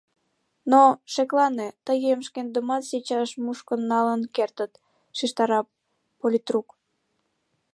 Но, 0.71 0.81
шеклане, 1.13 1.67
тыйым 1.85 2.19
шкендымат 2.27 2.83
сейчас 2.91 3.29
мушкыш 3.43 3.79
налын 3.91 4.21
кертыт,— 4.35 4.71
шижтара 5.17 5.59
политрук. 6.19 6.67